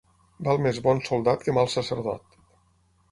Val 0.47 0.61
més 0.67 0.79
bon 0.87 1.01
soldat 1.09 1.45
que 1.47 1.55
mal 1.57 1.69
sacerdot. 1.73 2.39